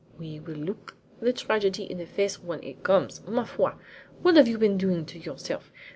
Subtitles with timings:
[0.17, 3.21] "We will look the tragedy in the face when it comes.
[3.27, 3.73] Ma foi!
[4.23, 5.71] What have you been doing to yourself?